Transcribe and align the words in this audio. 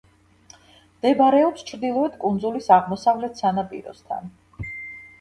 მდებარეობს 0.93 1.67
ჩრდილოეთ 1.69 2.17
კუნძულის 2.25 2.73
აღმოსავლეთ 2.81 3.41
სანაპიროსთან. 3.47 4.39